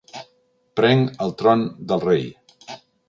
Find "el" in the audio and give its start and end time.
1.25-1.35